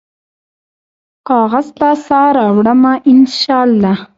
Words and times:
کاغذ 1.27 1.67
ته 1.79 1.89
سا 2.05 2.21
راوړمه، 2.37 2.93
ان 3.11 3.19
شا 3.37 3.57
الله 3.67 3.97